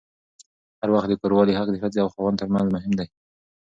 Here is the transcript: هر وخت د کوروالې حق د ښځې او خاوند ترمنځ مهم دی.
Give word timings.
هر 0.81 0.89
وخت 0.95 1.07
د 1.09 1.13
کوروالې 1.21 1.57
حق 1.59 1.67
د 1.71 1.75
ښځې 1.83 1.99
او 2.01 2.09
خاوند 2.13 2.39
ترمنځ 2.41 2.67
مهم 2.75 2.93
دی. 2.99 3.07